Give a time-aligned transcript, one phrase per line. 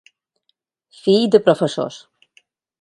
[1.01, 2.03] Fill de professors.